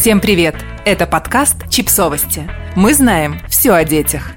[0.00, 0.54] Всем привет!
[0.84, 2.48] Это подкаст «Чипсовости».
[2.76, 4.30] Мы знаем все о детях.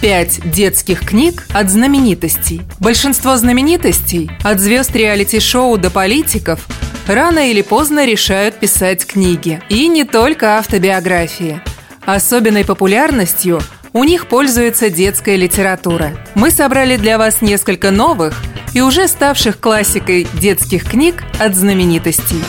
[0.00, 2.62] Пять детских книг от знаменитостей.
[2.80, 6.66] Большинство знаменитостей, от звезд реалити-шоу до политиков,
[7.06, 9.60] рано или поздно решают писать книги.
[9.68, 11.60] И не только автобиографии.
[12.06, 13.60] Особенной популярностью
[13.92, 16.12] у них пользуется детская литература.
[16.34, 22.42] Мы собрали для вас несколько новых и уже ставших классикой детских книг от знаменитостей.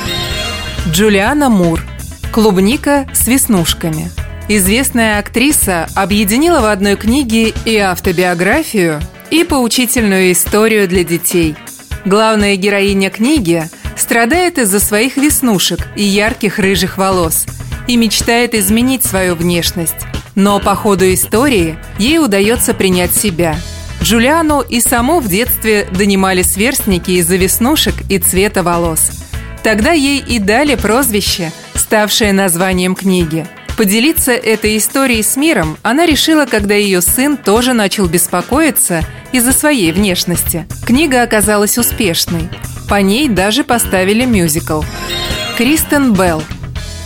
[0.90, 1.86] Джулиана Мур.
[2.34, 4.10] Клубника с веснушками.
[4.50, 9.00] Известная актриса объединила в одной книге и автобиографию,
[9.30, 11.56] и поучительную историю для детей.
[12.04, 17.46] Главная героиня книги страдает из-за своих веснушек и ярких рыжих волос
[17.88, 20.08] и мечтает изменить свою внешность.
[20.34, 23.56] Но по ходу истории ей удается принять себя.
[24.02, 29.12] Джулиану и саму в детстве донимали сверстники из-за веснушек и цвета волос–
[29.64, 33.46] Тогда ей и дали прозвище, ставшее названием книги.
[33.78, 39.92] Поделиться этой историей с миром она решила, когда ее сын тоже начал беспокоиться из-за своей
[39.92, 40.66] внешности.
[40.86, 42.50] Книга оказалась успешной.
[42.90, 44.82] По ней даже поставили мюзикл.
[45.58, 46.44] Кристен Белл.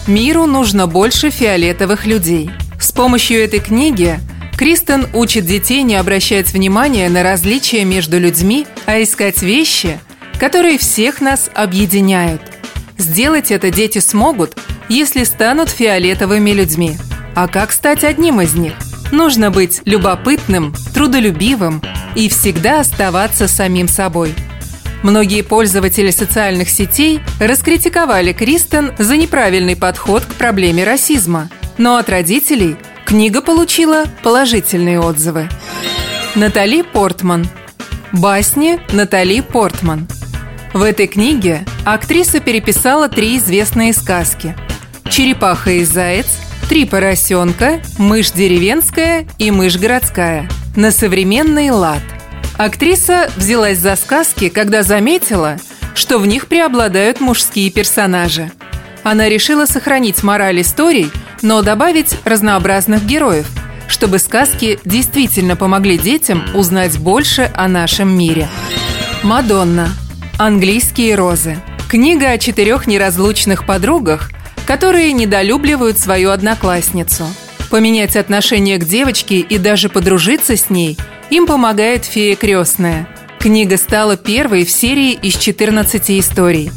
[0.07, 2.49] Миру нужно больше фиолетовых людей.
[2.79, 4.19] С помощью этой книги
[4.57, 9.99] Кристен учит детей не обращать внимания на различия между людьми, а искать вещи,
[10.39, 12.41] которые всех нас объединяют.
[12.97, 14.57] Сделать это дети смогут,
[14.89, 16.97] если станут фиолетовыми людьми.
[17.35, 18.73] А как стать одним из них?
[19.11, 21.81] Нужно быть любопытным, трудолюбивым
[22.15, 24.33] и всегда оставаться самим собой.
[25.03, 31.49] Многие пользователи социальных сетей раскритиковали Кристен за неправильный подход к проблеме расизма.
[31.77, 35.49] Но от родителей книга получила положительные отзывы.
[36.33, 37.47] Натали Портман.
[38.11, 40.07] Басни Натали Портман.
[40.75, 44.57] В этой книге актриса переписала три известные сказки
[45.09, 46.27] «Черепаха и заяц»,
[46.67, 52.01] «Три поросенка», «Мышь деревенская» и «Мышь городская» на современный лад.
[52.57, 55.55] Актриса взялась за сказки, когда заметила,
[55.93, 58.51] что в них преобладают мужские персонажи.
[59.01, 61.09] Она решила сохранить мораль историй,
[61.41, 63.47] но добавить разнообразных героев,
[63.87, 68.49] чтобы сказки действительно помогли детям узнать больше о нашем мире.
[69.23, 69.87] Мадонна–
[70.37, 71.57] Английские розы.
[71.87, 74.31] Книга о четырех неразлучных подругах,
[74.67, 77.25] которые недолюбливают свою одноклассницу.
[77.69, 80.97] Поменять отношение к девочке и даже подружиться с ней
[81.29, 83.07] им помогает фея крестная.
[83.39, 86.69] Книга стала первой в серии из 14 историй.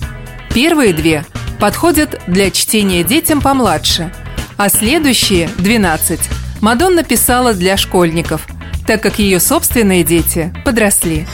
[0.54, 1.24] Первые две
[1.58, 4.12] подходят для чтения детям помладше,
[4.56, 6.20] а следующие, 12,
[6.60, 8.46] Мадонна писала для школьников,
[8.86, 11.26] так как ее собственные дети подросли.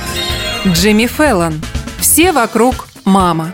[0.67, 1.61] Джимми Феллон–
[2.15, 3.53] все вокруг мама.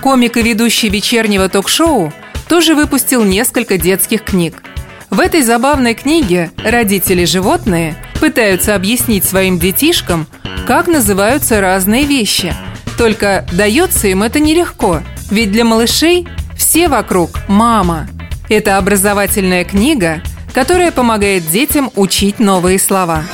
[0.00, 2.12] Комик и ведущий вечернего ток-шоу
[2.48, 4.62] тоже выпустил несколько детских книг.
[5.10, 10.28] В этой забавной книге родители-животные пытаются объяснить своим детишкам,
[10.68, 12.54] как называются разные вещи.
[12.96, 18.06] Только дается им это нелегко, ведь для малышей все вокруг мама.
[18.48, 20.22] Это образовательная книга,
[20.54, 23.24] которая помогает детям учить новые слова.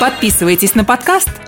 [0.00, 1.28] Подписывайтесь на подкаст–